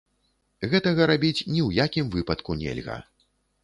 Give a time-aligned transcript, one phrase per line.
[0.71, 3.03] Гэтага рабіць ні ў якім выпадку нельга.